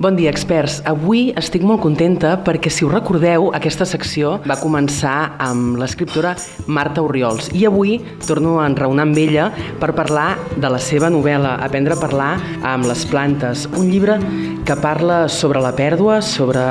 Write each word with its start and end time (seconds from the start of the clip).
Bon 0.00 0.16
dia, 0.16 0.30
experts. 0.32 0.78
Avui 0.88 1.26
estic 1.36 1.60
molt 1.60 1.82
contenta 1.84 2.30
perquè, 2.40 2.70
si 2.72 2.86
us 2.86 2.92
recordeu, 2.94 3.50
aquesta 3.52 3.84
secció 3.84 4.38
va 4.48 4.56
començar 4.56 5.34
amb 5.44 5.76
l'escriptora 5.76 6.30
Marta 6.72 7.02
Oriols 7.04 7.50
i 7.52 7.66
avui 7.68 7.98
torno 8.24 8.54
a 8.62 8.64
enraonar 8.70 9.04
amb 9.04 9.20
ella 9.20 9.50
per 9.82 9.90
parlar 9.92 10.38
de 10.56 10.70
la 10.72 10.80
seva 10.80 11.10
novel·la 11.12 11.58
Aprendre 11.66 11.98
a 11.98 12.00
parlar 12.00 12.30
amb 12.70 12.88
les 12.88 13.04
plantes, 13.12 13.66
un 13.76 13.90
llibre 13.92 14.16
que 14.64 14.78
parla 14.80 15.26
sobre 15.28 15.60
la 15.60 15.74
pèrdua, 15.76 16.22
sobre 16.24 16.64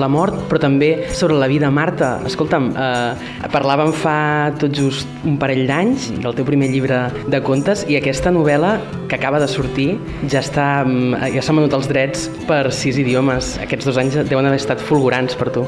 la 0.00 0.08
mort, 0.08 0.40
però 0.48 0.62
també 0.64 1.10
sobre 1.12 1.36
la 1.36 1.50
vida. 1.52 1.68
Marta, 1.68 2.14
escolta'm, 2.24 2.70
eh, 2.72 3.48
parlàvem 3.52 3.92
fa 3.92 4.16
tot 4.56 4.72
just 4.72 5.08
un 5.28 5.36
parell 5.36 5.66
d'anys 5.68 6.08
del 6.24 6.40
teu 6.40 6.48
primer 6.48 6.72
llibre 6.72 7.04
de 7.28 7.44
contes 7.44 7.84
i 7.84 8.00
aquesta 8.00 8.32
novel·la 8.32 8.78
que 9.12 9.16
acaba 9.16 9.38
de 9.38 9.48
sortir 9.48 9.98
ja 10.24 10.40
està, 10.40 10.86
mm, 10.86 11.34
ja 11.34 11.42
s'han 11.42 11.60
venut 11.60 11.74
els 11.76 11.88
drets 11.90 12.30
per 12.48 12.61
per 12.62 12.70
sis 12.74 12.98
idiomes. 13.00 13.56
Aquests 13.62 13.88
dos 13.88 13.98
anys 13.98 14.16
deuen 14.28 14.46
haver 14.46 14.60
estat 14.60 14.82
fulgurants 14.82 15.34
per 15.38 15.50
tu. 15.54 15.64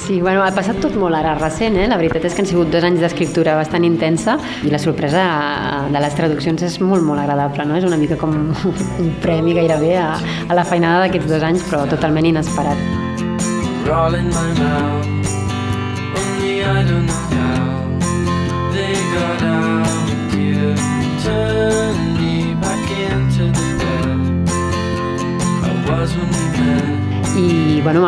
Sí, 0.00 0.20
bueno, 0.24 0.40
ha 0.44 0.52
passat 0.56 0.80
tot 0.80 0.96
molt 0.96 1.16
ara 1.18 1.34
recent, 1.36 1.76
eh? 1.76 1.88
La 1.90 1.98
veritat 2.00 2.24
és 2.28 2.36
que 2.36 2.44
han 2.44 2.48
sigut 2.48 2.72
dos 2.72 2.84
anys 2.88 3.02
d'escriptura 3.02 3.56
bastant 3.58 3.84
intensa 3.84 4.38
i 4.64 4.72
la 4.72 4.80
sorpresa 4.80 5.26
de 5.92 6.04
les 6.04 6.16
traduccions 6.16 6.64
és 6.64 6.78
molt, 6.80 7.04
molt 7.04 7.20
agradable, 7.20 7.66
no? 7.68 7.76
És 7.76 7.88
una 7.88 8.00
mica 8.00 8.16
com 8.20 8.36
un 9.04 9.12
premi 9.24 9.56
gairebé 9.58 9.96
a, 10.00 10.12
a 10.48 10.56
la 10.56 10.64
feinada 10.68 11.04
d'aquests 11.04 11.28
dos 11.34 11.48
anys, 11.50 11.66
però 11.68 11.84
totalment 11.90 12.32
inesperat. 12.32 12.80
Rolling 13.82 14.30
my 14.30 14.48
mouth, 14.62 15.21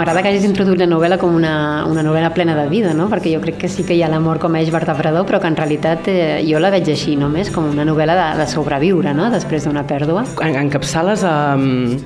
m'agrada 0.05 0.21
que 0.21 0.29
hagis 0.35 0.45
introduït 0.45 0.83
la 0.83 0.87
novel·la 0.91 1.17
com 1.17 1.33
una, 1.33 1.87
una 1.89 2.03
novel·la 2.05 2.29
plena 2.37 2.53
de 2.59 2.67
vida, 2.69 2.91
no? 2.93 3.07
perquè 3.09 3.31
jo 3.33 3.41
crec 3.41 3.57
que 3.63 3.71
sí 3.73 3.87
que 3.89 3.95
hi 3.97 4.03
ha 4.05 4.11
l'amor 4.13 4.37
com 4.43 4.53
a 4.53 4.61
eix 4.61 4.69
vertebrador, 4.69 5.25
però 5.25 5.41
que 5.41 5.49
en 5.49 5.57
realitat 5.57 6.11
eh, 6.13 6.43
jo 6.45 6.61
la 6.61 6.69
veig 6.75 6.91
així 6.93 7.15
només, 7.17 7.49
com 7.55 7.71
una 7.71 7.87
novel·la 7.89 8.17
de, 8.19 8.27
de 8.43 8.47
sobreviure 8.51 9.15
no? 9.17 9.31
després 9.33 9.65
d'una 9.65 9.87
pèrdua. 9.89 10.27
En, 10.45 10.59
encapçales 10.61 11.25
eh, 11.25 11.97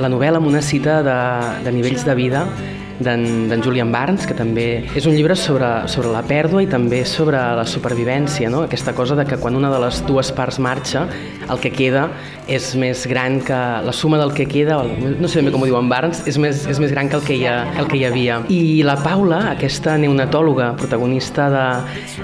la 0.00 0.08
novel·la 0.08 0.40
amb 0.40 0.48
una 0.48 0.64
cita 0.64 1.02
de, 1.04 1.18
de 1.66 1.76
nivells 1.76 2.08
de 2.08 2.16
vida 2.16 2.46
d'en 3.00 3.62
Julian 3.62 3.92
Barnes, 3.92 4.26
que 4.28 4.36
també 4.36 4.66
és 4.96 5.06
un 5.06 5.16
llibre 5.16 5.36
sobre, 5.38 5.88
sobre 5.88 6.12
la 6.12 6.22
pèrdua 6.26 6.62
i 6.64 6.68
també 6.70 7.02
sobre 7.08 7.40
la 7.56 7.64
supervivència, 7.68 8.50
no? 8.52 8.64
aquesta 8.66 8.94
cosa 8.96 9.16
de 9.18 9.26
que 9.28 9.38
quan 9.40 9.56
una 9.56 9.70
de 9.72 9.80
les 9.82 10.02
dues 10.06 10.32
parts 10.34 10.58
marxa, 10.62 11.06
el 11.48 11.60
que 11.62 11.72
queda 11.72 12.08
és 12.50 12.72
més 12.78 13.04
gran 13.06 13.38
que 13.44 13.58
la 13.86 13.92
suma 13.94 14.18
del 14.18 14.32
que 14.34 14.46
queda, 14.50 14.80
no 14.82 15.30
sé 15.30 15.42
com 15.52 15.62
ho 15.62 15.68
diu 15.68 15.78
en 15.78 15.88
Barnes, 15.90 16.24
és 16.28 16.38
més, 16.42 16.64
és 16.70 16.80
més 16.82 16.92
gran 16.94 17.08
que 17.10 17.18
el 17.20 17.24
que, 17.26 17.36
hi 17.38 17.46
ha, 17.46 17.56
el 17.78 17.88
que 17.90 17.98
hi 18.00 18.04
havia. 18.08 18.40
I 18.52 18.82
la 18.86 18.96
Paula, 19.02 19.40
aquesta 19.52 19.94
neonatòloga, 20.00 20.72
protagonista 20.80 21.48
de, 21.52 21.66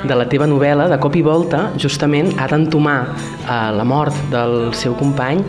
de 0.09 0.19
la 0.19 0.29
teva 0.31 0.49
novel·la, 0.51 0.89
de 0.91 0.99
cop 1.03 1.17
i 1.19 1.25
volta, 1.27 1.69
justament 1.79 2.33
ha 2.39 2.49
d'entomar 2.51 2.99
eh, 3.09 3.59
la 3.79 3.87
mort 3.87 4.17
del 4.35 4.73
seu 4.77 4.97
company 4.99 5.45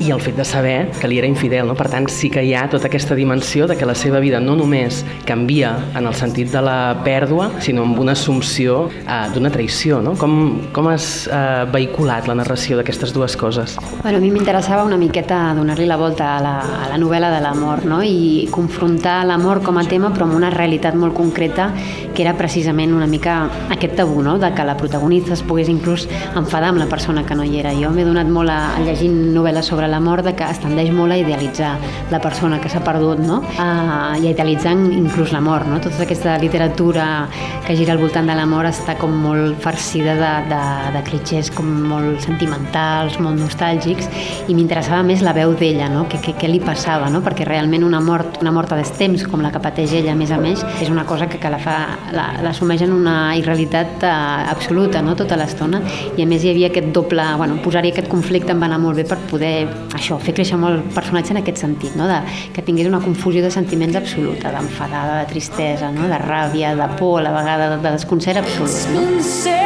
i 0.00 0.10
el 0.10 0.20
fet 0.20 0.36
de 0.36 0.44
saber 0.44 0.90
que 1.00 1.08
li 1.08 1.18
era 1.20 1.28
infidel. 1.28 1.68
No? 1.68 1.76
Per 1.78 1.86
tant, 1.90 2.08
sí 2.10 2.30
que 2.32 2.42
hi 2.42 2.54
ha 2.56 2.64
tota 2.70 2.88
aquesta 2.88 3.14
dimensió 3.14 3.68
de 3.70 3.76
que 3.78 3.86
la 3.86 3.94
seva 3.94 4.20
vida 4.22 4.40
no 4.40 4.56
només 4.58 5.02
canvia 5.28 5.74
en 5.94 6.08
el 6.08 6.14
sentit 6.18 6.50
de 6.52 6.62
la 6.64 6.78
pèrdua, 7.06 7.50
sinó 7.62 7.84
amb 7.86 8.00
una 8.02 8.14
assumpció 8.18 8.88
eh, 9.04 9.20
d'una 9.34 9.52
traïció. 9.54 10.00
No? 10.04 10.16
Com, 10.18 10.34
com 10.74 10.90
has 10.90 11.28
eh, 11.28 11.64
vehiculat 11.72 12.28
la 12.30 12.36
narració 12.40 12.78
d'aquestes 12.80 13.14
dues 13.14 13.36
coses? 13.38 13.76
Bueno, 14.02 14.18
a 14.18 14.22
mi 14.22 14.32
m'interessava 14.34 14.84
una 14.86 14.98
miqueta 15.00 15.40
donar-li 15.54 15.86
la 15.86 15.98
volta 16.00 16.34
a 16.36 16.42
la, 16.42 16.54
a 16.84 16.90
la 16.90 16.98
novel·la 17.00 17.30
de 17.36 17.40
l'amor 17.44 17.84
no? 17.88 18.00
i 18.02 18.48
confrontar 18.54 19.20
l'amor 19.28 19.62
com 19.64 19.78
a 19.78 19.86
tema 19.88 20.10
però 20.14 20.26
amb 20.28 20.38
una 20.38 20.50
realitat 20.52 20.98
molt 20.98 21.14
concreta 21.14 21.70
que 22.14 22.22
era 22.22 22.34
precisament 22.38 22.94
una 22.94 23.06
mica 23.10 23.36
aquest 23.74 23.96
tabú, 23.98 24.22
no? 24.22 24.38
de 24.38 24.50
que 24.54 24.66
la 24.66 24.76
protagonista 24.76 25.34
es 25.34 25.42
pogués 25.46 25.70
inclús 25.70 26.08
enfadar 26.34 26.72
amb 26.72 26.82
la 26.82 26.90
persona 26.90 27.24
que 27.26 27.34
no 27.38 27.46
hi 27.46 27.58
era. 27.62 27.74
Jo 27.78 27.90
m'he 27.94 28.06
donat 28.06 28.30
molt 28.30 28.50
a, 28.50 28.74
a 28.74 28.82
llegint 28.84 29.16
novel·les 29.34 29.66
sobre 29.66 29.83
la 29.88 30.00
mort 30.00 30.24
de 30.26 30.34
que 30.36 30.46
es 30.48 30.60
tendeix 30.62 30.90
molt 30.94 31.14
a 31.14 31.18
idealitzar 31.20 31.74
la 32.12 32.20
persona 32.22 32.60
que 32.60 32.70
s'ha 32.72 32.82
perdut, 32.84 33.20
no? 33.24 33.40
Uh, 33.54 34.14
i 34.20 34.28
a 34.28 34.32
idealitzar 34.32 34.74
inclús 34.74 35.32
la 35.34 35.42
mort, 35.44 35.68
no? 35.70 35.80
Tota 35.82 36.04
aquesta 36.04 36.36
literatura 36.42 37.26
que 37.66 37.76
gira 37.76 37.94
al 37.94 38.02
voltant 38.02 38.28
de 38.28 38.36
la 38.36 38.46
mort 38.48 38.68
està 38.70 38.96
com 39.00 39.14
molt 39.24 39.60
farcida 39.64 40.16
de, 40.18 40.32
de, 40.50 40.62
de 40.96 41.04
clitxers 41.08 41.50
com 41.54 41.68
molt 41.88 42.22
sentimentals, 42.24 43.18
molt 43.22 43.40
nostàlgics, 43.40 44.10
i 44.48 44.56
m'interessava 44.56 45.02
més 45.06 45.24
la 45.24 45.34
veu 45.36 45.54
d'ella, 45.58 45.88
no? 45.92 46.04
Què, 46.10 46.20
què, 46.24 46.36
què 46.40 46.50
li 46.50 46.60
passava, 46.64 47.10
no? 47.12 47.22
Perquè 47.24 47.46
realment 47.48 47.86
una 47.86 48.00
mort, 48.04 48.40
una 48.42 48.52
mort 48.54 48.72
a 48.74 48.80
destemps, 48.80 49.26
com 49.30 49.42
la 49.44 49.52
que 49.54 49.62
pateix 49.62 49.94
ella, 50.00 50.12
a 50.14 50.18
més 50.18 50.32
a 50.34 50.40
més, 50.40 50.64
és 50.82 50.92
una 50.92 51.06
cosa 51.08 51.28
que, 51.30 51.40
que 51.40 51.52
la, 51.52 51.60
fa, 51.62 51.78
la, 52.14 52.28
la 52.44 52.54
en 52.74 52.92
una 52.92 53.36
irrealitat 53.38 54.02
uh, 54.02 54.50
absoluta, 54.50 55.02
no? 55.02 55.14
Tota 55.16 55.38
l'estona, 55.38 55.80
i 56.16 56.24
a 56.24 56.26
més 56.28 56.44
hi 56.44 56.52
havia 56.52 56.70
aquest 56.72 56.90
doble, 56.96 57.24
bueno, 57.40 57.58
posar-hi 57.64 57.92
aquest 57.92 58.10
conflicte 58.12 58.52
em 58.54 58.60
va 58.60 58.68
anar 58.70 58.80
molt 58.82 58.98
bé 59.00 59.06
per 59.08 59.18
poder 59.30 59.54
això, 59.94 60.18
fer 60.22 60.34
créixer 60.36 60.58
molt 60.60 60.78
el 60.78 60.82
personatge 60.94 61.34
en 61.34 61.40
aquest 61.42 61.62
sentit, 61.64 61.94
no? 61.98 62.08
de, 62.10 62.20
que 62.54 62.64
tingués 62.66 62.88
una 62.90 63.00
confusió 63.04 63.42
de 63.44 63.50
sentiments 63.54 63.96
absoluta, 63.96 64.52
d'enfadada, 64.54 65.20
de 65.22 65.28
tristesa, 65.30 65.92
no? 65.94 66.08
de 66.10 66.18
ràbia, 66.22 66.74
de 66.78 66.88
por, 66.98 67.20
a 67.20 67.28
la 67.28 67.34
vegada 67.36 67.70
de, 67.74 67.82
de 67.82 67.94
desconcert 67.98 68.42
absolut. 68.42 68.72
No? 68.94 69.62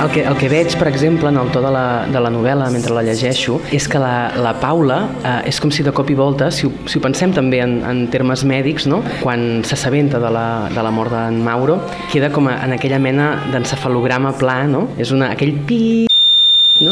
El 0.00 0.08
que, 0.08 0.22
el 0.24 0.36
que 0.40 0.48
veig, 0.48 0.72
per 0.80 0.86
exemple, 0.88 1.28
en 1.28 1.36
el 1.36 1.50
to 1.52 1.60
de 1.60 1.70
la, 1.74 2.06
de 2.08 2.20
la 2.24 2.30
novel·la, 2.32 2.70
mentre 2.72 2.94
la 2.96 3.02
llegeixo, 3.04 3.58
és 3.76 3.84
que 3.90 4.00
la, 4.00 4.32
la 4.40 4.54
Paula 4.56 5.02
eh, 5.20 5.50
és 5.52 5.60
com 5.60 5.68
si 5.68 5.84
de 5.84 5.92
cop 5.92 6.08
i 6.08 6.16
volta, 6.16 6.48
si 6.54 6.64
ho, 6.64 6.72
si 6.88 6.96
ho 6.96 7.04
pensem 7.04 7.36
també 7.36 7.60
en, 7.60 7.82
en 7.84 8.06
termes 8.12 8.46
mèdics, 8.48 8.88
no? 8.88 9.02
quan 9.20 9.60
s'assabenta 9.68 10.22
de, 10.22 10.32
la, 10.32 10.46
de 10.72 10.88
la 10.88 10.94
mort 10.94 11.12
d'en 11.12 11.42
Mauro, 11.44 11.82
queda 12.14 12.32
com 12.32 12.48
a, 12.48 12.56
en 12.64 12.78
aquella 12.78 12.98
mena 13.02 13.34
d'encefalograma 13.52 14.32
pla, 14.40 14.62
no? 14.72 14.88
és 14.96 15.12
una, 15.12 15.34
aquell 15.36 15.52
pi? 15.68 16.09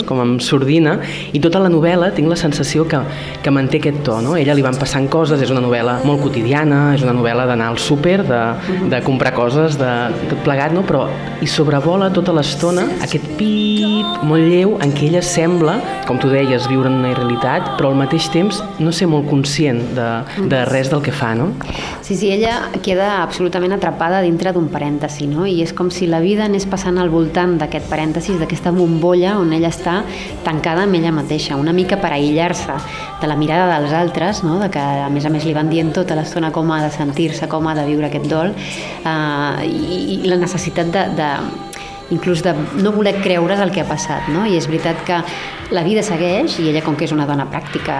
Com 0.09 0.23
amb 0.25 0.43
sordina, 0.45 0.97
i 1.37 1.43
tota 1.45 1.61
la 1.63 1.71
novel·la 1.73 2.11
tinc 2.17 2.31
la 2.31 2.39
sensació 2.41 2.87
que, 2.89 3.01
que 3.45 3.53
manté 3.55 3.83
aquest 3.83 4.01
to. 4.07 4.19
No? 4.25 4.37
Ella 4.41 4.57
li 4.57 4.65
van 4.65 4.79
passant 4.81 5.09
coses, 5.13 5.43
és 5.45 5.53
una 5.55 5.63
novel·la 5.65 5.99
molt 6.09 6.25
quotidiana, 6.25 6.95
és 6.97 7.05
una 7.05 7.15
novel·la 7.17 7.47
d'anar 7.51 7.73
al 7.73 7.81
súper, 7.83 8.23
de, 8.29 8.43
de 8.91 9.03
comprar 9.07 9.35
coses, 9.37 9.79
de 9.81 9.93
tot 10.31 10.41
plegat, 10.47 10.75
no? 10.75 10.85
però 10.89 11.07
hi 11.43 11.49
sobrevola 11.51 12.11
tota 12.15 12.33
l'estona 12.35 12.87
aquest 13.05 13.27
pip 13.39 14.25
molt 14.27 14.49
lleu 14.49 14.77
en 14.83 14.93
què 14.95 15.09
ella 15.09 15.23
sembla, 15.25 15.77
com 16.09 16.19
tu 16.21 16.31
deies, 16.33 16.67
viure 16.71 16.91
en 16.91 16.99
una 17.03 17.13
irrealitat, 17.13 17.75
però 17.79 17.93
al 17.93 17.99
mateix 17.99 18.29
temps 18.33 18.63
no 18.81 18.93
ser 18.95 19.09
molt 19.11 19.29
conscient 19.31 19.81
de, 19.97 20.09
de 20.51 20.65
res 20.71 20.91
del 20.93 21.03
que 21.05 21.15
fa. 21.15 21.35
No? 21.39 21.51
Sí, 22.03 22.17
sí, 22.17 22.31
ella 22.33 22.71
queda 22.85 23.23
absolutament 23.23 23.77
atrapada 23.77 24.23
dintre 24.25 24.53
d'un 24.57 24.71
parèntesi, 24.73 25.29
no? 25.31 25.47
i 25.47 25.61
és 25.65 25.75
com 25.77 25.93
si 25.95 26.09
la 26.11 26.23
vida 26.25 26.47
anés 26.49 26.67
passant 26.69 26.99
al 26.99 27.13
voltant 27.13 27.59
d'aquest 27.61 27.89
parèntesis, 27.91 28.39
d'aquesta 28.41 28.73
bombolla 28.75 29.37
on 29.39 29.53
ella 29.57 29.71
està 29.73 29.98
tancada 30.45 30.85
amb 30.87 30.99
ella 30.99 31.13
mateixa, 31.15 31.57
una 31.57 31.75
mica 31.77 31.99
per 32.01 32.13
aïllar-se 32.17 32.79
de 33.21 33.31
la 33.31 33.37
mirada 33.37 33.69
dels 33.75 33.95
altres, 33.97 34.43
no? 34.47 34.59
de 34.63 34.71
que 34.73 34.83
a 34.83 35.09
més 35.13 35.27
a 35.27 35.33
més 35.33 35.47
li 35.49 35.55
van 35.57 35.71
dient 35.71 35.93
tota 35.95 36.17
l'estona 36.19 36.53
com 36.55 36.71
ha 36.73 36.83
de 36.85 36.93
sentir-se, 36.95 37.49
com 37.49 37.67
ha 37.69 37.75
de 37.79 37.87
viure 37.89 38.09
aquest 38.09 38.29
dol, 38.31 38.55
eh, 38.55 39.67
i, 39.69 40.19
i 40.19 40.23
la 40.31 40.41
necessitat 40.41 40.93
de, 40.95 41.07
de 41.19 41.31
inclús 42.11 42.43
de 42.43 42.55
no 42.83 42.93
voler 42.93 43.17
creure's 43.23 43.61
el 43.61 43.73
que 43.75 43.83
ha 43.83 43.89
passat, 43.89 44.29
no? 44.33 44.47
I 44.49 44.57
és 44.57 44.69
veritat 44.71 45.03
que 45.07 45.21
la 45.75 45.85
vida 45.85 46.03
segueix 46.03 46.59
i 46.63 46.71
ella, 46.71 46.83
com 46.85 46.97
que 46.97 47.05
és 47.05 47.13
una 47.13 47.27
dona 47.29 47.49
pràctica 47.51 47.99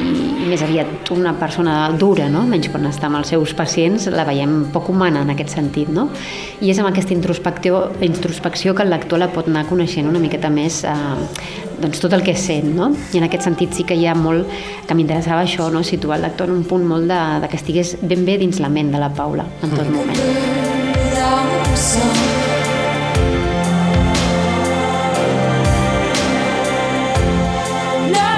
i 0.00 0.33
més 0.48 0.62
aviat 0.64 1.10
una 1.14 1.34
persona 1.38 1.90
dura, 1.98 2.28
no? 2.32 2.44
menys 2.48 2.68
quan 2.72 2.86
està 2.88 3.08
amb 3.08 3.20
els 3.20 3.32
seus 3.34 3.54
pacients, 3.56 4.08
la 4.12 4.26
veiem 4.28 4.64
poc 4.74 4.88
humana 4.92 5.22
en 5.24 5.32
aquest 5.34 5.54
sentit. 5.56 5.90
No? 5.94 6.08
I 6.60 6.72
és 6.72 6.80
amb 6.80 6.90
aquesta 6.90 7.14
introspecció, 7.16 7.84
introspecció 8.04 8.74
que 8.74 8.84
el 8.86 8.92
lector 8.94 9.20
la 9.22 9.30
pot 9.34 9.48
anar 9.50 9.66
coneixent 9.68 10.08
una 10.10 10.22
miqueta 10.22 10.50
més 10.52 10.82
eh, 10.88 10.94
doncs 11.80 12.00
tot 12.02 12.12
el 12.16 12.24
que 12.26 12.36
sent. 12.38 12.70
No? 12.76 12.90
I 13.12 13.20
en 13.22 13.28
aquest 13.28 13.48
sentit 13.48 13.74
sí 13.76 13.86
que 13.88 13.96
hi 13.98 14.06
ha 14.06 14.14
molt 14.18 14.48
que 14.88 14.96
m'interessava 14.96 15.42
això, 15.44 15.70
no? 15.72 15.84
situar 15.84 16.20
el 16.20 16.28
lector 16.28 16.50
en 16.50 16.60
un 16.60 16.64
punt 16.68 16.86
molt 16.88 17.10
de, 17.10 17.20
de 17.44 17.50
que 17.50 17.60
estigués 17.60 17.96
ben 18.02 18.24
bé 18.28 18.38
dins 18.42 18.62
la 18.62 18.72
ment 18.72 18.94
de 18.94 19.02
la 19.02 19.12
Paula 19.14 19.48
en 19.62 19.76
tot 19.76 19.88
moment. 19.90 20.18
Mm. 21.74 22.43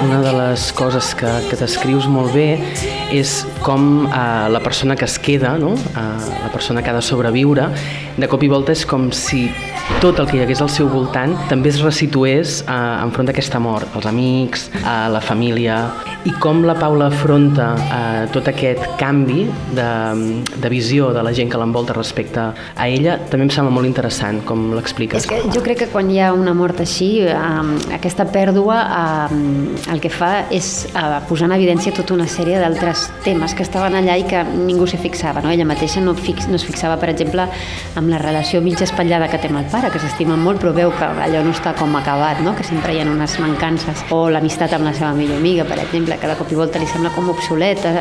Una 0.07 0.21
de 0.23 0.33
les 0.33 0.69
coses 0.73 1.09
que, 1.19 1.31
que 1.51 1.57
descrius 1.59 2.07
molt 2.11 2.31
bé 2.37 2.61
és 3.15 3.41
com 3.67 4.07
eh, 4.07 4.49
la 4.49 4.61
persona 4.63 4.95
que 4.95 5.05
es 5.05 5.19
queda, 5.19 5.57
no? 5.59 5.75
eh, 5.75 5.99
la 6.43 6.53
persona 6.53 6.83
que 6.83 6.91
ha 6.91 6.95
de 6.95 7.03
sobreviure, 7.03 7.67
de 8.17 8.29
cop 8.31 8.45
i 8.47 8.49
volta 8.49 8.71
és 8.73 8.87
com 8.87 9.11
si 9.11 9.49
tot 10.01 10.21
el 10.21 10.29
que 10.31 10.39
hi 10.39 10.43
hagués 10.45 10.61
al 10.63 10.71
seu 10.71 10.89
voltant 10.91 11.35
també 11.51 11.73
es 11.73 11.81
resitués 11.83 12.61
eh, 12.63 12.77
enfront 13.03 13.27
d'aquesta 13.27 13.59
mort, 13.63 13.91
els 13.99 14.07
amics, 14.07 14.69
eh, 14.79 14.93
la 15.11 15.23
família, 15.25 15.81
i 16.27 16.33
com 16.43 16.63
la 16.67 16.77
Paula 16.79 17.09
afronta 17.11 17.69
eh, 17.79 18.23
tot 18.35 18.49
aquest 18.51 18.83
canvi 19.01 19.47
de, 19.75 19.89
de 20.63 20.71
visió 20.71 21.11
de 21.15 21.23
la 21.27 21.33
gent 21.35 21.51
que 21.51 21.59
l'envolta 21.59 21.95
respecte 21.97 22.43
a 22.47 22.87
ella, 22.87 23.17
també 23.31 23.47
em 23.47 23.53
sembla 23.55 23.75
molt 23.75 23.89
interessant 23.89 24.43
com 24.47 24.69
l'expliques. 24.77 25.27
És 25.27 25.31
que 25.31 25.43
jo 25.55 25.63
crec 25.65 25.83
que 25.85 25.91
quan 25.91 26.11
hi 26.11 26.21
ha 26.23 26.33
una 26.37 26.55
mort 26.55 26.83
així, 26.83 27.11
eh, 27.27 27.35
aquesta 27.99 28.29
pèrdua 28.31 28.79
eh, 28.87 29.39
el 29.95 30.03
que 30.03 30.13
fa 30.13 30.33
és 30.55 30.71
eh, 30.93 31.07
posar 31.27 31.51
en 31.51 31.57
evidència 31.59 31.95
tota 31.97 32.15
una 32.15 32.29
sèrie 32.31 32.63
d'altres 32.63 33.09
temes 33.27 33.56
que 33.57 33.65
estaven 33.67 33.97
allà 33.99 34.17
i 34.21 34.27
que 34.29 34.43
ningú 34.47 34.87
s'hi 34.87 35.01
fixava. 35.01 35.43
No? 35.45 35.51
Ella 35.55 35.67
mateixa 35.69 36.03
no, 36.05 36.15
fix, 36.15 36.47
no 36.51 36.59
es 36.61 36.67
fixava, 36.67 36.99
per 37.01 37.11
exemple, 37.13 37.49
amb 37.97 38.13
la 38.13 38.21
relació 38.23 38.61
mig 38.65 38.81
espatllada 38.85 39.31
que 39.33 39.41
té 39.43 39.51
amb 39.51 39.63
el 39.63 39.69
pare, 39.73 39.91
que 39.93 40.03
s'estima 40.03 40.37
molt, 40.41 40.61
però 40.63 40.75
veu 40.77 40.93
que 40.97 41.09
allò 41.27 41.43
no 41.45 41.55
està 41.57 41.75
com 41.79 41.95
acabat, 41.99 42.43
no? 42.45 42.55
que 42.57 42.67
sempre 42.67 42.95
hi 42.95 43.03
ha 43.03 43.09
unes 43.09 43.39
mancances. 43.43 44.05
O 44.15 44.27
l'amistat 44.31 44.77
amb 44.77 44.87
la 44.89 44.95
seva 44.97 45.13
millor 45.17 45.41
amiga, 45.41 45.67
per 45.69 45.81
exemple, 45.83 46.21
que 46.21 46.31
de 46.31 46.39
cop 46.39 46.53
i 46.53 46.61
volta 46.61 46.83
li 46.83 46.89
sembla 46.91 47.13
com 47.17 47.33
obsoleta. 47.33 47.93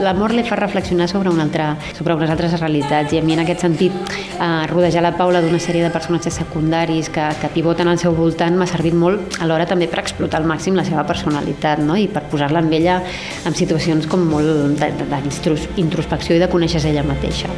L'amor 0.00 0.34
li 0.36 0.46
fa 0.46 0.58
reflexionar 0.60 1.10
sobre, 1.10 1.32
una 1.34 1.44
altra, 1.48 1.74
sobre 1.96 2.16
unes 2.16 2.30
altres 2.30 2.56
realitats 2.60 3.12
i 3.12 3.20
a 3.20 3.24
mi 3.26 3.34
en 3.34 3.44
aquest 3.44 3.66
sentit 3.66 3.92
eh, 4.40 4.66
rodejar 4.70 5.02
la 5.04 5.12
Paula 5.16 5.42
d'una 5.42 5.60
sèrie 5.62 5.82
de 5.84 5.90
personatges 5.92 6.38
secundaris 6.40 7.10
que, 7.12 7.26
que 7.40 7.50
pivoten 7.54 7.88
al 7.90 7.98
seu 8.00 8.14
voltant 8.16 8.56
m'ha 8.56 8.68
servit 8.70 8.96
molt 8.96 9.40
alhora 9.42 9.66
també 9.68 9.88
per 9.90 10.00
explotar 10.02 10.40
al 10.40 10.48
màxim 10.48 10.78
la 10.78 10.84
seva 10.86 11.04
personalitat 11.08 11.82
no? 11.84 11.96
i 11.98 12.06
per 12.12 12.24
posar-la 12.30 12.62
amb 12.62 12.72
ella 12.76 13.00
en 13.46 13.56
situacions 13.56 14.08
com 14.10 14.24
molt 14.30 14.80
d'introspecció 14.90 16.36
i 16.36 16.42
de 16.42 16.50
conèixer 16.50 16.84
ella 16.90 17.06
mateixa. 17.06 17.50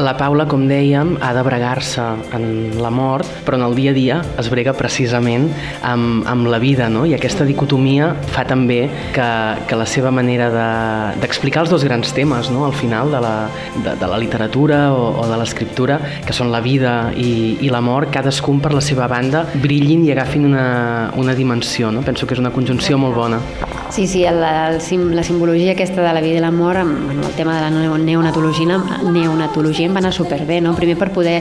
La 0.00 0.14
Paula, 0.16 0.46
com 0.48 0.62
dèiem, 0.64 1.18
ha 1.20 1.34
de 1.36 1.42
bregar-se 1.44 2.00
en 2.32 2.78
la 2.80 2.88
mort, 2.88 3.28
però 3.44 3.58
en 3.58 3.64
el 3.66 3.74
dia 3.76 3.90
a 3.90 3.94
dia 3.94 4.14
es 4.40 4.48
brega 4.48 4.72
precisament 4.72 5.50
amb, 5.84 6.24
amb 6.24 6.48
la 6.48 6.56
vida, 6.62 6.86
no? 6.88 7.02
I 7.04 7.12
aquesta 7.12 7.44
dicotomia 7.44 8.14
fa 8.32 8.46
també 8.48 8.86
que, 9.12 9.26
que 9.68 9.76
la 9.76 9.84
seva 9.84 10.08
manera 10.08 10.48
d'explicar 11.20 11.60
de, 11.60 11.66
els 11.66 11.74
dos 11.74 11.84
grans 11.84 12.14
temes, 12.16 12.48
no? 12.48 12.64
Al 12.64 12.72
final 12.72 13.12
de 13.12 13.20
la, 13.20 13.34
de, 13.84 13.92
de 14.00 14.08
la 14.08 14.20
literatura 14.22 14.80
o, 14.96 15.10
o 15.20 15.26
de 15.28 15.36
l'escriptura, 15.36 16.00
que 16.24 16.32
són 16.32 16.48
la 16.54 16.62
vida 16.64 17.12
i, 17.12 17.58
i 17.60 17.68
la 17.68 17.84
mort, 17.84 18.08
cadascun 18.16 18.64
per 18.64 18.72
la 18.72 18.80
seva 18.80 19.10
banda 19.12 19.44
brillin 19.52 20.06
i 20.08 20.14
agafin 20.16 20.48
una, 20.48 21.12
una 21.20 21.36
dimensió, 21.36 21.92
no? 21.92 22.00
Penso 22.00 22.24
que 22.24 22.32
és 22.32 22.40
una 22.40 22.54
conjunció 22.54 22.96
molt 22.96 23.18
bona. 23.20 23.42
Sí, 23.92 24.06
sí, 24.08 24.24
el, 24.24 24.40
el, 24.40 24.80
la 25.12 25.22
simbologia 25.22 25.76
aquesta 25.76 26.00
de 26.00 26.16
la 26.16 26.24
vida 26.24 26.40
i 26.40 26.40
la 26.40 26.50
mort, 26.50 26.80
amb, 26.80 27.12
amb 27.12 27.26
el 27.28 27.36
tema 27.36 27.58
de 27.60 27.68
la 27.68 27.98
neonatologia, 28.00 28.80
neonatologia 29.04 29.81
em 29.86 29.94
va 29.94 30.00
anar 30.02 30.12
superbé, 30.14 30.60
no? 30.64 30.74
Primer 30.76 30.96
per 31.00 31.10
poder 31.14 31.38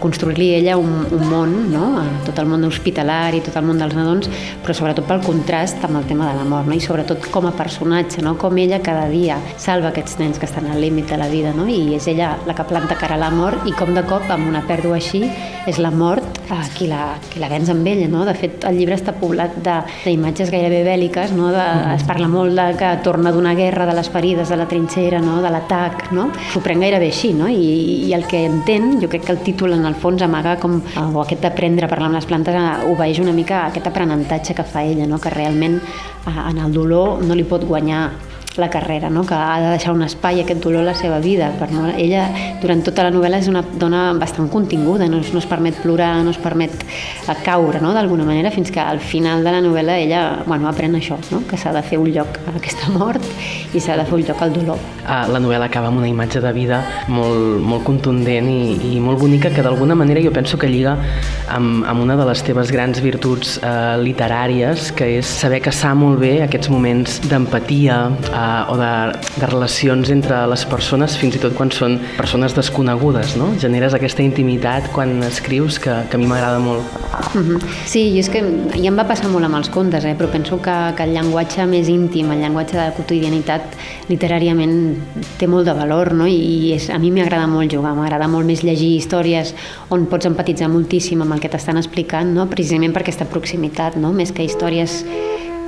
construir-li 0.00 0.48
ella 0.56 0.76
un, 0.80 1.04
un 1.12 1.24
món, 1.28 1.54
no? 1.72 1.86
Tot 2.26 2.38
el 2.40 2.48
món 2.48 2.64
hospitalari, 2.64 3.42
tot 3.44 3.56
el 3.60 3.66
món 3.68 3.80
dels 3.80 3.96
nadons, 3.96 4.30
però 4.64 4.76
sobretot 4.76 5.08
pel 5.08 5.22
contrast 5.24 5.84
amb 5.84 6.00
el 6.00 6.08
tema 6.08 6.30
de 6.30 6.38
la 6.38 6.46
mort, 6.48 6.68
no? 6.68 6.76
I 6.76 6.84
sobretot 6.84 7.28
com 7.34 7.48
a 7.48 7.54
personatge, 7.56 8.22
no? 8.24 8.34
Com 8.40 8.58
ella 8.62 8.80
cada 8.84 9.08
dia 9.12 9.38
salva 9.60 9.92
aquests 9.92 10.18
nens 10.22 10.40
que 10.40 10.48
estan 10.48 10.70
al 10.70 10.80
límit 10.80 11.10
de 11.12 11.20
la 11.20 11.28
vida, 11.32 11.52
no? 11.56 11.68
I 11.68 11.96
és 11.98 12.08
ella 12.10 12.34
la 12.48 12.56
que 12.56 12.66
planta 12.68 12.98
cara 13.00 13.18
a 13.18 13.22
la 13.22 13.32
mort 13.34 13.68
i 13.68 13.74
com 13.76 13.92
de 13.96 14.04
cop, 14.08 14.28
amb 14.32 14.48
una 14.48 14.64
pèrdua 14.68 14.98
així, 15.00 15.24
és 15.68 15.78
la 15.82 15.92
mort 15.94 16.40
eh, 16.48 16.62
qui, 16.76 16.88
la, 16.90 17.18
qui 17.30 17.42
la 17.42 17.50
venç 17.52 17.72
amb 17.72 17.86
ella, 17.86 18.08
no? 18.10 18.24
De 18.28 18.34
fet, 18.38 18.64
el 18.68 18.80
llibre 18.80 18.96
està 18.98 19.14
poblat 19.18 19.58
d'imatges 19.62 20.50
gairebé 20.52 20.82
bèl·liques, 20.88 21.36
no? 21.36 21.52
De, 21.54 21.66
es 21.96 22.06
parla 22.08 22.30
molt 22.32 22.56
de 22.58 22.70
que 22.80 22.94
torna 23.04 23.32
d'una 23.34 23.54
guerra, 23.58 23.86
de 23.88 23.96
les 23.98 24.08
ferides, 24.12 24.48
de 24.48 24.56
la 24.56 24.68
trinxera, 24.70 25.20
no? 25.20 25.40
de 25.42 25.50
l'atac, 25.50 26.08
no? 26.16 26.28
S'ho 26.52 26.62
pren 26.64 26.82
gairebé 26.82 27.10
així, 27.12 27.32
no? 27.36 27.48
I, 27.50 27.71
I 27.72 28.12
el 28.14 28.26
que 28.28 28.44
entén, 28.46 29.00
jo 29.00 29.08
crec 29.08 29.24
que 29.26 29.32
el 29.32 29.42
títol 29.44 29.72
en 29.76 29.86
el 29.88 29.96
fons 29.98 30.22
amaga 30.22 30.56
com, 30.60 30.80
o 30.80 31.22
aquest 31.22 31.42
d'aprendre 31.46 31.86
a 31.86 31.90
parlar 31.92 32.10
amb 32.10 32.18
les 32.18 32.28
plantes, 32.28 32.54
eh, 32.54 32.90
obeeix 32.92 33.22
una 33.22 33.34
mica 33.36 33.66
aquest 33.68 33.88
aprenentatge 33.88 34.56
que 34.58 34.66
fa 34.66 34.84
ella, 34.84 35.06
no? 35.06 35.20
Que 35.22 35.32
realment 35.32 35.78
eh, 35.80 36.36
en 36.50 36.58
el 36.58 36.72
dolor 36.72 37.22
no 37.24 37.38
li 37.38 37.46
pot 37.48 37.64
guanyar 37.68 38.10
la 38.58 38.68
carrera, 38.70 39.10
no? 39.10 39.24
que 39.26 39.34
ha 39.34 39.60
de 39.60 39.70
deixar 39.70 39.94
un 39.94 40.02
espai 40.02 40.42
aquest 40.42 40.62
dolor 40.62 40.82
a 40.82 40.90
la 40.90 40.94
seva 40.94 41.18
vida. 41.20 41.50
Per 41.58 41.70
no, 41.72 41.86
ella, 41.96 42.26
durant 42.62 42.82
tota 42.84 43.06
la 43.06 43.12
novel·la, 43.14 43.40
és 43.42 43.48
una 43.50 43.62
dona 43.62 44.04
bastant 44.18 44.48
continguda, 44.52 45.08
no, 45.08 45.20
no 45.22 45.40
es 45.40 45.48
permet 45.48 45.78
plorar, 45.82 46.14
no 46.24 46.34
es 46.34 46.40
permet 46.42 46.74
eh, 46.82 47.36
caure, 47.44 47.80
no? 47.82 47.92
d'alguna 47.96 48.26
manera, 48.28 48.52
fins 48.54 48.72
que 48.72 48.80
al 48.80 49.00
final 49.00 49.44
de 49.44 49.54
la 49.54 49.62
novel·la 49.64 49.98
ella 50.02 50.22
bueno, 50.46 50.68
aprèn 50.70 50.96
això, 50.98 51.18
no? 51.32 51.42
que 51.48 51.58
s'ha 51.60 51.72
de 51.74 51.82
fer 51.86 52.00
un 52.00 52.10
lloc 52.12 52.40
a 52.46 52.56
aquesta 52.58 52.92
mort 52.92 53.24
i 53.72 53.80
s'ha 53.80 53.96
de 53.98 54.06
fer 54.08 54.18
un 54.18 54.26
lloc 54.28 54.42
al 54.44 54.52
dolor. 54.54 54.82
Ah, 55.06 55.24
la 55.30 55.40
novel·la 55.42 55.70
acaba 55.70 55.88
amb 55.90 56.02
una 56.02 56.10
imatge 56.10 56.42
de 56.42 56.52
vida 56.54 56.82
molt, 57.08 57.60
molt 57.64 57.86
contundent 57.88 58.48
i, 58.52 58.96
i 58.96 59.00
molt 59.02 59.20
bonica 59.22 59.50
que 59.52 59.64
d'alguna 59.64 59.96
manera 59.98 60.22
jo 60.22 60.32
penso 60.34 60.58
que 60.60 60.70
lliga 60.70 60.96
amb, 61.48 61.86
amb 61.88 62.04
una 62.04 62.16
de 62.18 62.26
les 62.28 62.42
teves 62.44 62.70
grans 62.74 63.00
virtuts 63.02 63.56
eh, 63.62 63.96
literàries, 64.02 64.90
que 64.96 65.08
és 65.18 65.28
saber 65.42 65.62
caçar 65.64 65.94
molt 65.98 66.20
bé 66.22 66.34
aquests 66.44 66.70
moments 66.72 67.18
d'empatia, 67.28 67.98
eh, 68.28 68.41
o 68.72 68.76
de, 68.78 68.92
de 69.40 69.46
relacions 69.50 70.10
entre 70.14 70.42
les 70.50 70.64
persones, 70.68 71.16
fins 71.20 71.36
i 71.36 71.42
tot 71.42 71.56
quan 71.58 71.72
són 71.74 71.98
persones 72.16 72.56
desconegudes, 72.56 73.36
no? 73.40 73.52
Generes 73.62 73.96
aquesta 73.96 74.24
intimitat 74.24 74.90
quan 74.94 75.20
escrius 75.26 75.78
que, 75.82 75.94
que 76.08 76.18
a 76.18 76.20
mi 76.20 76.28
m'agrada 76.30 76.58
molt. 76.62 76.82
Mm 77.34 77.42
-hmm. 77.42 77.58
Sí, 77.86 78.02
i 78.14 78.18
és 78.18 78.28
que 78.28 78.40
ja 78.76 78.88
em 78.88 78.98
va 78.98 79.06
passar 79.06 79.28
molt 79.28 79.44
amb 79.44 79.56
els 79.56 79.68
contes, 79.68 80.04
eh? 80.04 80.14
però 80.18 80.30
penso 80.30 80.60
que, 80.60 80.76
que 80.96 81.02
el 81.02 81.12
llenguatge 81.14 81.66
més 81.66 81.88
íntim, 81.88 82.30
el 82.30 82.40
llenguatge 82.40 82.76
de 82.76 82.84
la 82.84 82.92
quotidianitat, 82.92 83.62
literàriament 84.08 84.96
té 85.38 85.46
molt 85.46 85.66
de 85.66 85.72
valor, 85.72 86.12
no? 86.12 86.26
I 86.26 86.72
és, 86.74 86.90
a 86.90 86.98
mi 86.98 87.10
m'agrada 87.10 87.46
molt 87.46 87.72
jugar, 87.72 87.94
m'agrada 87.94 88.28
molt 88.28 88.46
més 88.46 88.62
llegir 88.62 88.96
històries 88.96 89.54
on 89.90 90.06
pots 90.06 90.26
empatitzar 90.26 90.68
moltíssim 90.68 91.22
amb 91.22 91.32
el 91.32 91.40
que 91.40 91.48
t'estan 91.48 91.76
explicant, 91.76 92.34
no? 92.34 92.46
precisament 92.46 92.92
per 92.92 93.02
aquesta 93.02 93.24
proximitat, 93.24 93.96
no? 93.96 94.12
més 94.12 94.32
que 94.32 94.44
històries 94.44 95.04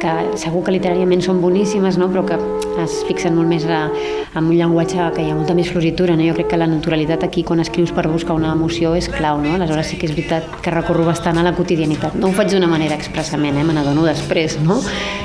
que 0.00 0.12
segur 0.40 0.64
que 0.64 0.74
literàriament 0.74 1.22
són 1.24 1.40
boníssimes, 1.40 1.98
no? 2.00 2.10
però 2.12 2.24
que 2.28 2.38
es 2.82 3.00
fixen 3.08 3.34
molt 3.36 3.48
més 3.50 3.64
a, 3.70 3.86
en 4.34 4.48
un 4.48 4.54
llenguatge 4.56 5.10
que 5.14 5.22
hi 5.22 5.30
ha 5.30 5.36
molta 5.36 5.54
més 5.56 5.70
floritura. 5.70 6.16
No? 6.16 6.26
Jo 6.26 6.34
crec 6.36 6.50
que 6.52 6.58
la 6.60 6.68
naturalitat 6.70 7.24
aquí, 7.26 7.44
quan 7.46 7.62
escrius 7.62 7.92
per 7.94 8.06
buscar 8.10 8.36
una 8.36 8.52
emoció, 8.52 8.94
és 8.98 9.08
clau. 9.12 9.40
No? 9.42 9.54
Aleshores 9.56 9.92
sí 9.92 9.98
que 10.00 10.08
és 10.08 10.14
veritat 10.14 10.48
que 10.64 10.74
recorro 10.74 11.06
bastant 11.06 11.38
a 11.38 11.44
la 11.46 11.54
quotidianitat. 11.56 12.16
No 12.20 12.30
ho 12.30 12.36
faig 12.36 12.50
d'una 12.52 12.70
manera 12.70 12.98
expressament, 12.98 13.58
eh? 13.60 13.66
me 13.66 13.76
n'adono 13.76 14.06
després, 14.08 14.58
no? 14.64 14.80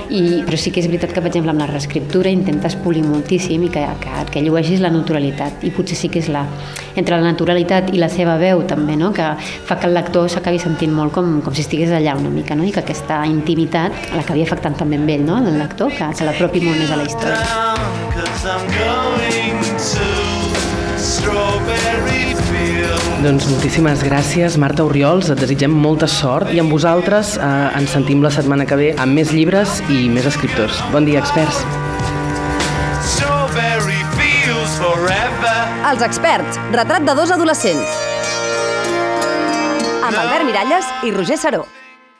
I, 0.10 0.42
però 0.46 0.58
sí 0.58 0.74
que 0.74 0.82
és 0.82 0.90
veritat 0.90 1.14
que, 1.14 1.22
per 1.22 1.30
exemple, 1.30 1.54
amb 1.54 1.62
la 1.62 1.70
reescriptura 1.70 2.32
intentes 2.34 2.76
polir 2.82 3.04
moltíssim 3.06 3.68
i 3.68 3.72
que, 3.74 3.86
que, 4.02 4.24
que 4.34 4.44
llueixis 4.46 4.82
la 4.82 4.94
naturalitat. 4.94 5.66
I 5.66 5.74
potser 5.76 5.98
sí 6.00 6.10
que 6.10 6.22
és 6.24 6.30
la, 6.34 6.46
entre 6.98 7.18
la 7.18 7.26
naturalitat 7.26 7.94
i 7.94 8.02
la 8.02 8.10
seva 8.14 8.38
veu 8.42 8.64
també, 8.70 8.98
no? 9.00 9.12
que 9.14 9.32
fa 9.40 9.78
que 9.80 9.90
el 9.90 9.96
lector 9.98 10.30
s'acabi 10.32 10.62
sentint 10.62 10.94
molt 10.96 11.14
com, 11.16 11.40
com 11.46 11.56
si 11.56 11.66
estigués 11.66 11.94
allà 11.94 12.18
una 12.18 12.34
mica, 12.34 12.58
no? 12.58 12.66
i 12.66 12.74
que 12.74 12.82
aquesta 12.84 13.22
intimitat 13.30 14.14
l'acabi 14.18 14.46
afectant 14.46 14.78
també 14.82 15.00
amb 15.00 15.14
ell, 15.16 15.26
no? 15.30 15.38
el 15.44 15.62
lector, 15.62 15.94
que, 15.94 16.10
que 16.18 16.28
l'apropi 16.28 16.66
molt 16.66 16.82
més 16.82 16.94
a 16.94 17.00
la 17.00 17.08
història. 17.10 17.39
Doncs 23.20 23.50
moltíssimes 23.52 24.00
gràcies, 24.06 24.56
Marta 24.58 24.86
Oriols. 24.88 25.28
Et 25.34 25.40
desitgem 25.42 25.74
molta 25.76 26.08
sort 26.08 26.54
i 26.56 26.62
amb 26.62 26.72
vosaltres 26.72 27.36
eh, 27.38 27.50
ens 27.78 27.92
sentim 27.92 28.24
la 28.24 28.32
setmana 28.32 28.66
que 28.70 28.78
ve 28.80 28.90
amb 28.96 29.12
més 29.20 29.34
llibres 29.36 29.82
i 29.92 30.08
més 30.12 30.30
escriptors. 30.30 30.80
Bon 30.94 31.08
dia, 31.08 31.20
experts. 31.20 31.60
Els 35.90 36.06
experts, 36.06 36.62
retrat 36.76 37.04
de 37.08 37.18
dos 37.18 37.34
adolescents. 37.36 38.00
Amb 40.06 40.16
Albert 40.16 40.48
Miralles 40.48 40.96
i 41.04 41.12
Roger 41.16 41.38
Saró. 41.38 41.68